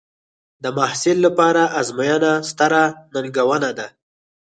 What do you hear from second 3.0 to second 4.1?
ننګونه ده.